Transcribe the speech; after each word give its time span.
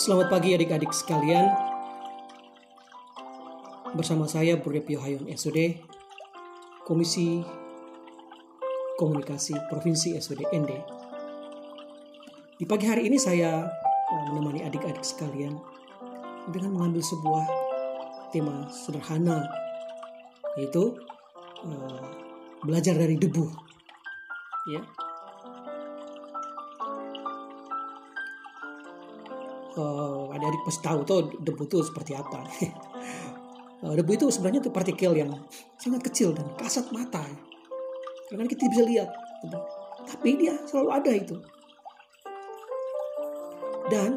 Selamat 0.00 0.32
pagi 0.32 0.56
adik-adik 0.56 0.96
sekalian. 0.96 1.44
Bersama 3.92 4.24
saya 4.24 4.56
Burepio 4.56 4.96
Hayon 4.96 5.28
SUD, 5.36 5.76
Komisi 6.88 7.44
Komunikasi 8.96 9.52
Provinsi 9.68 10.16
SUD 10.16 10.48
ND. 10.56 10.72
Di 12.56 12.64
pagi 12.64 12.88
hari 12.88 13.12
ini 13.12 13.20
saya 13.20 13.68
uh, 13.68 14.24
menemani 14.32 14.64
adik-adik 14.64 15.04
sekalian 15.04 15.60
dengan 16.48 16.80
mengambil 16.80 17.04
sebuah 17.04 17.44
tema 18.32 18.72
sederhana 18.72 19.52
yaitu 20.56 20.96
uh, 21.60 22.08
belajar 22.64 22.96
dari 22.96 23.20
debu. 23.20 23.52
Ya, 24.64 24.80
uh, 29.78 30.34
adik-adik 30.34 30.62
pasti 30.66 30.82
tahu 30.82 31.00
tuh 31.06 31.18
debu 31.38 31.62
itu 31.68 31.78
seperti 31.84 32.12
apa. 32.16 32.42
uh, 33.84 33.94
debu 33.98 34.10
itu 34.16 34.26
sebenarnya 34.32 34.64
itu 34.64 34.72
partikel 34.72 35.12
yang 35.14 35.30
sangat 35.78 36.02
kecil 36.10 36.34
dan 36.34 36.46
kasat 36.58 36.88
mata. 36.90 37.22
Karena 38.30 38.46
kita 38.46 38.70
bisa 38.70 38.82
lihat, 38.86 39.10
gitu. 39.42 39.58
tapi 40.06 40.38
dia 40.38 40.54
selalu 40.66 40.88
ada 40.94 41.10
itu. 41.10 41.36
Dan 43.90 44.10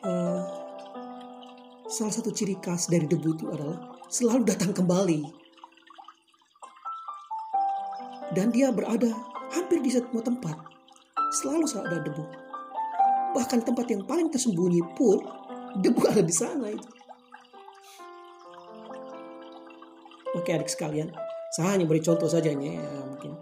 uh, 0.00 0.42
salah 1.84 2.14
satu 2.16 2.32
ciri 2.32 2.56
khas 2.64 2.88
dari 2.88 3.04
debu 3.04 3.28
itu 3.36 3.44
adalah 3.52 3.76
selalu 4.08 4.48
datang 4.48 4.72
kembali. 4.72 5.20
Dan 8.32 8.52
dia 8.52 8.72
berada 8.72 9.12
hampir 9.52 9.84
di 9.84 9.92
semua 9.92 10.24
tempat. 10.24 10.56
Selalu 11.44 11.68
selalu 11.68 11.86
ada 11.92 12.00
debu 12.08 12.45
bahkan 13.36 13.60
tempat 13.60 13.84
yang 13.92 14.00
paling 14.08 14.32
tersembunyi 14.32 14.80
pun 14.96 15.20
debu 15.76 16.00
ada 16.08 16.24
di 16.24 16.32
sana 16.32 16.72
itu. 16.72 16.88
Oke 20.32 20.56
adik 20.56 20.72
sekalian, 20.72 21.12
saya 21.52 21.76
hanya 21.76 21.84
beri 21.84 22.00
contoh 22.00 22.28
saja 22.28 22.48
ya, 22.48 22.56
mungkin 23.04 23.36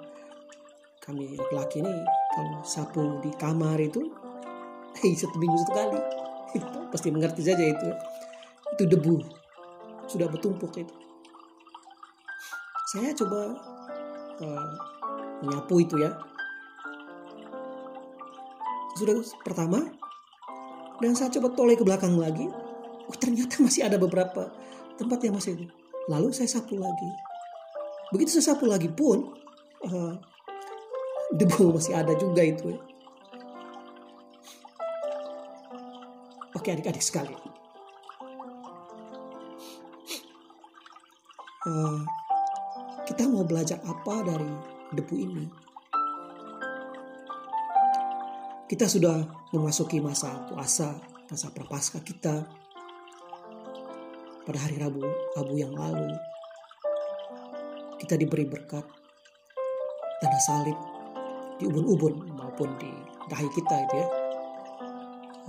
kami 0.99 1.39
laki-laki 1.39 1.83
ini 1.83 1.95
kalau 2.35 2.59
sapu 2.67 3.23
di 3.23 3.31
kamar 3.39 3.79
itu, 3.79 4.11
hei 4.99 5.15
satu 5.15 5.39
minggu 5.39 5.59
satu 5.63 5.73
kali, 5.75 6.01
itu 6.59 6.79
pasti 6.91 7.09
mengerti 7.15 7.43
saja 7.47 7.63
itu, 7.63 7.89
itu 8.75 8.83
debu 8.91 9.23
sudah 10.11 10.27
bertumpuk 10.27 10.75
itu. 10.75 10.95
Saya 12.95 13.11
coba 13.15 13.59
uh, 14.39 14.71
menyapu 15.43 15.83
itu 15.83 15.99
ya, 15.99 16.15
sudah 18.95 19.15
pertama 19.43 19.91
dan 21.03 21.13
saya 21.19 21.31
coba 21.39 21.53
toleh 21.55 21.75
ke 21.75 21.85
belakang 21.85 22.15
lagi. 22.15 22.47
Oh 23.05 23.17
ternyata 23.19 23.61
masih 23.61 23.85
ada 23.85 24.01
beberapa 24.01 24.49
tempat 24.97 25.19
yang 25.27 25.37
masih 25.37 25.59
itu 25.59 25.67
lalu 26.09 26.31
saya 26.31 26.49
sapu 26.49 26.79
lagi. 26.79 27.11
Begitu 28.15 28.39
saya 28.39 28.55
sapu 28.55 28.71
lagi 28.71 28.89
pun 28.89 29.35
uh, 29.85 30.15
debu 31.35 31.71
masih 31.77 31.99
ada 31.99 32.15
juga 32.15 32.47
itu 32.47 32.73
ya. 32.73 32.81
oke 36.65 36.81
adik-adik 36.81 37.05
sekali 37.05 37.37
uh, 41.69 42.01
kita 43.05 43.29
mau 43.29 43.45
belajar 43.45 43.77
apa 43.85 44.25
dari 44.25 44.49
debu 44.97 45.13
ini 45.13 45.45
kita 48.65 48.89
sudah 48.89 49.29
memasuki 49.53 50.01
masa 50.01 50.49
puasa, 50.49 50.97
masa 51.29 51.53
prapaskah 51.53 52.01
kita 52.01 52.49
pada 54.45 54.59
hari 54.61 54.81
Rabu, 54.81 55.05
Rabu 55.37 55.55
yang 55.61 55.77
lalu. 55.77 56.17
Kita 58.01 58.17
diberi 58.17 58.49
berkat 58.49 58.85
tanda 60.21 60.41
salib 60.41 60.77
di 61.61 61.69
ubun-ubun 61.69 62.25
maupun 62.33 62.73
di 62.81 62.89
dahi 63.29 63.49
kita 63.53 63.77
itu 63.85 63.95
ya 64.01 64.09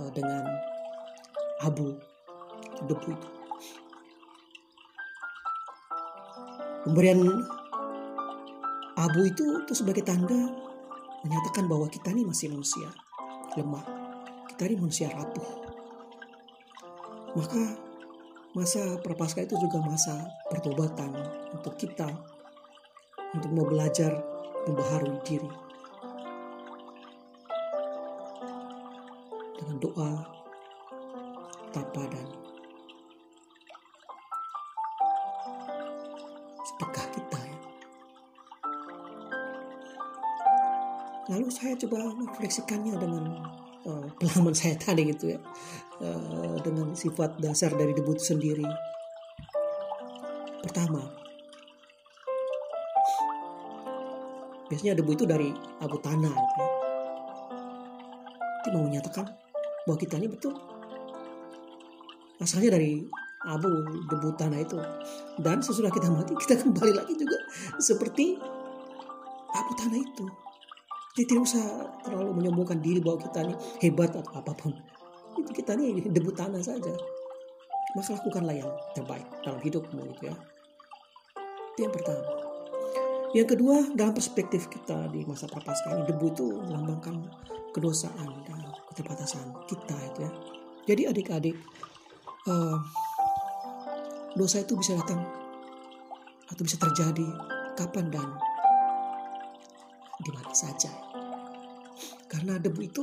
eh, 0.04 0.10
dengan 0.12 0.44
abu 1.64 1.96
debu 2.84 3.08
itu. 3.16 3.28
Pemberian 6.84 7.20
abu 9.00 9.20
itu 9.24 9.44
itu 9.64 9.72
sebagai 9.72 10.04
tanda 10.04 10.52
menyatakan 11.24 11.64
bahwa 11.64 11.88
kita 11.88 12.12
ini 12.12 12.22
masih 12.28 12.52
manusia 12.52 12.86
lemah. 13.56 13.84
Kita 14.52 14.68
ini 14.68 14.76
manusia 14.76 15.08
rapuh. 15.10 15.48
Maka 17.36 17.64
masa 18.56 18.96
prapaskah 19.04 19.44
itu 19.44 19.56
juga 19.60 19.84
masa 19.84 20.16
pertobatan 20.48 21.12
untuk 21.52 21.76
kita 21.76 22.08
untuk 23.36 23.52
mau 23.52 23.68
belajar 23.68 24.16
membaharui 24.64 25.20
diri 25.28 25.50
dengan 29.60 29.76
doa 29.76 30.12
tapa 31.76 32.02
dan 32.08 32.45
saya 41.66 41.82
coba 41.82 42.14
merefleksikannya 42.14 42.94
dengan 42.94 43.42
uh, 43.90 44.06
pengalaman 44.22 44.54
saya 44.54 44.78
tadi 44.78 45.02
gitu 45.10 45.34
ya, 45.34 45.42
uh, 45.98 46.54
dengan 46.62 46.94
sifat 46.94 47.42
dasar 47.42 47.74
dari 47.74 47.90
debu 47.90 48.14
itu 48.14 48.38
sendiri. 48.38 48.62
Pertama, 50.62 51.02
biasanya 54.70 54.94
debu 54.94 55.10
itu 55.10 55.26
dari 55.26 55.50
abu 55.82 55.98
tanah 55.98 56.30
gitu 56.30 56.54
ya. 56.62 56.70
Itu 58.62 58.68
mau 58.70 58.86
menyatakan 58.86 59.26
bahwa 59.90 59.98
kita 59.98 60.22
ini 60.22 60.30
betul 60.30 60.54
asalnya 62.42 62.78
dari 62.78 63.02
abu 63.46 63.70
debu 64.10 64.38
tanah 64.38 64.58
itu 64.62 64.78
dan 65.42 65.62
sesudah 65.62 65.90
kita 65.90 66.10
mati 66.10 66.34
kita 66.34 66.58
kembali 66.62 66.92
lagi 66.94 67.14
juga 67.14 67.38
seperti 67.78 68.38
abu 69.54 69.72
tanah 69.78 69.98
itu 70.02 70.26
jadi 71.16 71.32
tidak 71.32 71.48
usah 71.48 71.64
terlalu 72.04 72.44
menyombongkan 72.44 72.76
diri 72.84 73.00
bahwa 73.00 73.16
kita 73.24 73.40
ini 73.48 73.56
hebat 73.80 74.12
atau 74.12 74.36
apa 74.36 74.52
pun. 74.52 74.76
Itu 75.32 75.48
kita 75.48 75.72
ini 75.72 76.04
debu 76.12 76.28
tanah 76.36 76.60
saja. 76.60 76.92
Maka 77.96 78.20
lakukanlah 78.20 78.52
yang 78.52 78.68
terbaik 78.92 79.24
dalam 79.40 79.56
hidupmu 79.64 80.12
gitu 80.12 80.28
ya. 80.28 80.36
Itu 81.72 81.88
yang 81.88 81.94
pertama. 81.96 82.28
Yang 83.32 83.48
kedua, 83.56 83.76
dalam 83.96 84.12
perspektif 84.12 84.68
kita 84.68 85.08
di 85.08 85.24
masa 85.24 85.48
prapaskah 85.48 85.96
ini, 85.96 86.04
debu 86.04 86.26
itu 86.36 86.46
melambangkan 86.68 87.32
kedosaan 87.72 88.44
dan 88.44 88.60
keterbatasan 88.92 89.56
kita 89.64 89.96
itu 90.12 90.20
ya. 90.20 90.30
Jadi 90.84 91.02
adik-adik, 91.16 91.56
uh, 92.44 92.76
dosa 94.36 94.60
itu 94.60 94.76
bisa 94.76 95.00
datang 95.00 95.24
atau 96.52 96.60
bisa 96.60 96.76
terjadi 96.76 97.24
kapan 97.72 98.12
dan 98.12 98.28
di 100.20 100.30
mana 100.32 100.52
saja. 100.52 101.05
Karena 102.26 102.58
debu 102.58 102.80
itu 102.82 103.02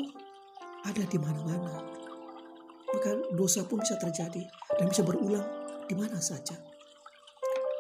ada 0.83 1.03
di 1.07 1.17
mana-mana. 1.19 1.79
Maka 2.93 3.11
dosa 3.33 3.65
pun 3.65 3.81
bisa 3.81 3.97
terjadi 3.97 4.43
dan 4.77 4.85
bisa 4.91 5.01
berulang 5.01 5.43
di 5.87 5.95
mana 5.95 6.19
saja. 6.19 6.53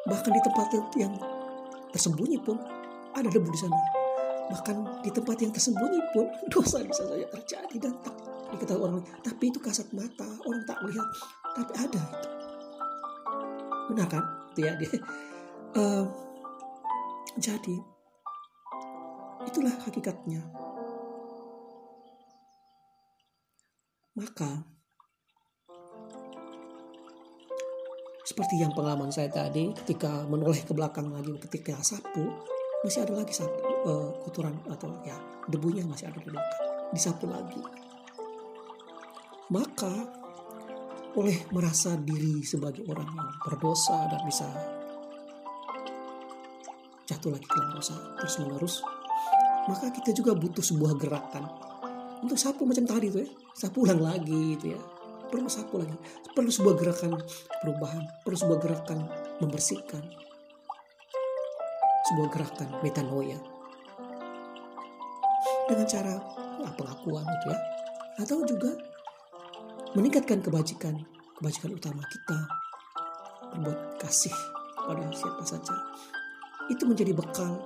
Bahkan 0.07 0.31
di 0.31 0.41
tempat 0.41 0.67
yang 0.99 1.13
tersembunyi 1.93 2.39
pun 2.41 2.57
ada 3.13 3.27
debu 3.29 3.47
di 3.51 3.59
sana. 3.59 3.79
Bahkan 4.51 5.05
di 5.05 5.11
tempat 5.11 5.37
yang 5.39 5.51
tersembunyi 5.53 6.01
pun 6.11 6.25
dosa 6.53 6.81
bisa 6.81 7.03
saja 7.05 7.27
terjadi 7.29 7.75
dan 7.89 7.93
tak 8.03 8.15
diketahui 8.53 8.85
orang 8.85 9.03
Tapi 9.21 9.49
itu 9.49 9.59
kasat 9.59 9.87
mata, 9.93 10.27
orang 10.47 10.63
tak 10.65 10.79
melihat. 10.81 11.07
Tapi 11.53 11.71
ada 11.77 12.01
itu. 12.01 12.29
Benar 13.93 14.07
kan? 14.09 14.23
Itu 14.55 14.59
ya 14.63 14.73
dia. 14.79 14.91
Uh, 15.75 16.05
jadi 17.45 17.93
Itulah 19.43 19.75
hakikatnya. 19.83 20.39
Maka, 24.13 24.61
seperti 28.21 28.61
yang 28.61 28.69
pengalaman 28.77 29.09
saya 29.09 29.25
tadi, 29.33 29.73
ketika 29.73 30.29
menoleh 30.29 30.61
ke 30.61 30.69
belakang 30.69 31.09
lagi, 31.09 31.33
ketika 31.49 31.81
sapu, 31.81 32.29
masih 32.85 33.09
ada 33.09 33.17
lagi 33.17 33.33
sapu, 33.33 33.57
uh, 33.89 34.13
kotoran 34.21 34.53
atau 34.69 35.01
ya 35.01 35.17
debunya 35.49 35.81
masih 35.89 36.13
ada 36.13 36.21
di 36.21 36.29
belakang, 36.29 36.61
disapu 36.93 37.25
lagi. 37.25 37.57
Maka, 39.49 39.89
oleh 41.17 41.49
merasa 41.49 41.97
diri 41.97 42.45
sebagai 42.45 42.85
orang 42.85 43.09
yang 43.09 43.29
berdosa 43.41 43.97
dan 44.13 44.21
bisa 44.29 44.45
jatuh 47.09 47.33
lagi 47.33 47.45
ke 47.45 47.53
dalam 47.53 47.71
dosa 47.77 47.95
terus 48.17 48.35
menerus 48.41 48.75
maka 49.69 49.93
kita 49.93 50.09
juga 50.15 50.33
butuh 50.33 50.63
sebuah 50.63 50.97
gerakan 50.97 51.72
untuk 52.23 52.39
sapu 52.39 52.63
macam 52.63 52.87
tadi 52.87 53.11
tuh 53.11 53.19
ya. 53.19 53.29
Sapu 53.51 53.83
ulang 53.83 53.99
lagi 53.99 54.55
gitu 54.55 54.71
ya. 54.71 54.81
Perlu 55.27 55.51
sapu 55.51 55.83
lagi. 55.83 55.91
Perlu 56.31 56.47
sebuah 56.47 56.75
gerakan 56.79 57.19
perubahan. 57.59 58.03
Perlu 58.23 58.37
sebuah 58.39 58.59
gerakan 58.63 58.99
membersihkan. 59.43 60.03
Sebuah 62.07 62.27
gerakan 62.31 62.69
metanoia. 62.79 63.35
Dengan 65.67 65.87
cara 65.87 66.15
ya, 66.63 66.69
pengakuan 66.79 67.27
itu 67.27 67.47
ya. 67.51 67.59
Atau 68.23 68.47
juga 68.47 68.71
meningkatkan 69.99 70.39
kebajikan. 70.39 70.95
Kebajikan 71.35 71.75
utama 71.75 72.03
kita. 72.07 72.39
Berbuat 73.53 73.99
kasih 73.99 74.33
pada 74.79 75.03
siapa 75.11 75.43
saja. 75.43 75.75
Itu 76.71 76.87
menjadi 76.87 77.11
bekal 77.11 77.59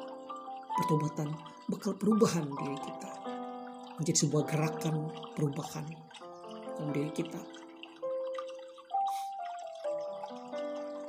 pertobatan. 0.81 1.29
Bekal 1.69 1.93
perubahan 1.99 2.47
diri 2.47 2.79
kita 2.79 3.16
menjadi 3.97 4.25
sebuah 4.25 4.43
gerakan 4.45 5.09
perubahan 5.33 5.85
dalam 6.77 6.89
diri 6.93 7.11
kita. 7.13 7.41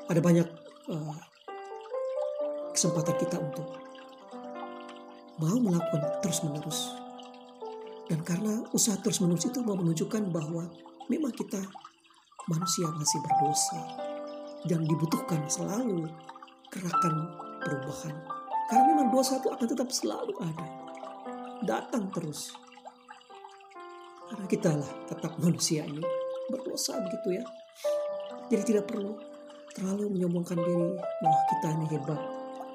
Ada 0.09 0.21
banyak 0.25 0.49
uh, 0.89 1.17
kesempatan 2.73 3.17
kita 3.21 3.37
untuk 3.37 3.69
mau 5.39 5.57
melakukan 5.61 6.03
terus 6.25 6.41
menerus 6.43 6.99
dan 8.09 8.25
karena 8.25 8.65
usaha 8.73 8.97
terus 8.97 9.21
menerus 9.21 9.45
itu 9.53 9.61
mau 9.61 9.77
menunjukkan 9.77 10.33
bahwa 10.33 10.65
memang 11.13 11.33
kita 11.37 11.61
manusia 12.49 12.89
masih 12.89 13.21
berdosa 13.21 13.81
dan 14.65 14.81
dibutuhkan 14.89 15.45
selalu 15.45 16.09
gerakan 16.73 17.15
perubahan. 17.61 18.17
Karena 18.69 18.85
memang 18.97 19.09
dosa 19.13 19.37
itu 19.37 19.49
akan 19.53 19.67
tetap 19.69 19.89
selalu 19.93 20.33
ada 20.41 20.67
datang 21.65 22.09
terus 22.13 22.53
karena 24.29 24.47
kita 24.47 24.71
lah 24.77 24.91
tetap 25.09 25.33
manusia 25.41 25.89
ini 25.89 26.05
berdosa 26.53 27.01
begitu 27.01 27.41
ya. 27.41 27.45
Jadi 28.49 28.63
tidak 28.75 28.89
perlu 28.89 29.17
terlalu 29.73 30.17
menyombongkan 30.17 30.59
diri 30.59 30.97
bahwa 30.97 31.41
kita 31.53 31.69
ini 31.77 31.87
hebat 31.93 32.21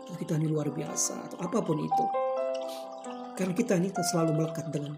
atau 0.03 0.15
kita 0.19 0.33
ini 0.37 0.47
luar 0.49 0.69
biasa 0.69 1.13
atau 1.29 1.37
apa 1.41 1.57
pun 1.61 1.77
itu. 1.81 2.05
Karena 3.33 3.53
kita 3.53 3.73
ini 3.77 3.89
selalu 3.89 4.31
melekat 4.37 4.69
dengan 4.69 4.93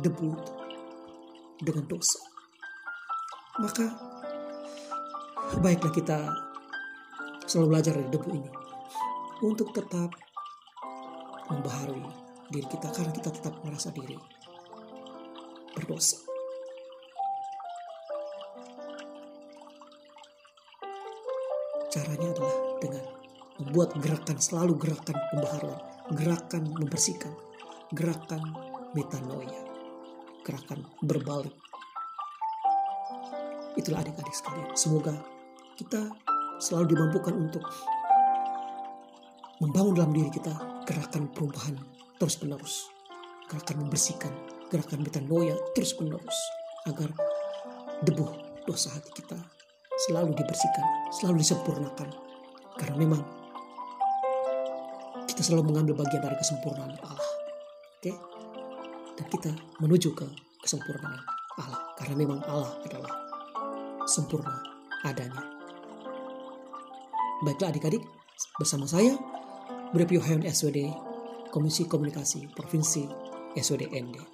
debu 0.00 0.30
dengan 1.60 1.84
dosa. 1.88 2.20
Maka 3.60 3.86
baiklah 5.60 5.92
kita 5.94 6.18
selalu 7.46 7.66
belajar 7.76 7.92
dari 7.96 8.10
debu 8.10 8.30
ini 8.34 8.50
untuk 9.44 9.70
tetap 9.76 10.10
membaharui 11.52 12.04
diri 12.48 12.66
kita 12.68 12.88
karena 12.92 13.12
kita 13.12 13.30
tetap 13.30 13.54
merasa 13.64 13.92
diri 13.92 14.33
berdosa. 15.74 16.18
Caranya 21.92 22.30
adalah 22.34 22.56
dengan 22.82 23.04
membuat 23.62 23.90
gerakan 24.02 24.38
selalu 24.42 24.74
gerakan 24.78 25.18
pembaharuan, 25.30 25.80
gerakan 26.14 26.62
membersihkan, 26.74 27.34
gerakan 27.94 28.42
metanoia 28.94 29.74
gerakan 30.44 30.84
berbalik. 31.00 31.56
Itulah 33.74 34.04
adik-adik 34.04 34.36
sekalian. 34.36 34.70
Semoga 34.76 35.16
kita 35.74 36.12
selalu 36.60 36.94
dimampukan 36.94 37.34
untuk 37.34 37.64
membangun 39.58 39.94
dalam 39.96 40.12
diri 40.12 40.30
kita 40.30 40.52
gerakan 40.84 41.32
perubahan 41.32 41.74
terus 42.20 42.36
menerus. 42.44 42.74
Gerakan 43.48 43.88
membersihkan, 43.88 44.32
gerakan 44.68 45.00
metanoia 45.04 45.56
terus 45.72 45.96
menerus. 46.00 46.38
Agar 46.84 47.08
debu 48.04 48.26
dosa 48.68 48.92
hati 48.92 49.10
kita 49.16 49.36
selalu 50.08 50.36
dibersihkan, 50.36 50.86
selalu 51.12 51.40
disempurnakan. 51.40 52.08
Karena 52.76 52.96
memang 52.98 53.22
kita 55.26 55.40
selalu 55.40 55.72
mengambil 55.72 56.04
bagian 56.04 56.22
dari 56.22 56.36
kesempurnaan 56.38 56.94
Allah. 57.00 57.30
Oke? 57.98 58.12
Okay? 58.12 58.16
dan 59.14 59.26
kita 59.30 59.50
menuju 59.78 60.10
ke 60.14 60.26
kesempurnaan 60.62 61.22
Allah 61.58 61.80
karena 61.98 62.14
memang 62.18 62.42
Allah 62.50 62.74
adalah 62.82 63.12
sempurna 64.10 64.58
adanya. 65.06 65.42
Baiklah 67.44 67.70
adik-adik, 67.70 68.02
bersama 68.58 68.88
saya 68.88 69.14
Brep 69.94 70.10
Yohayon 70.10 70.42
SWD, 70.42 70.90
Komisi 71.54 71.86
Komunikasi 71.86 72.50
Provinsi 72.50 73.06
SWD 73.54 73.94
ND. 73.94 74.33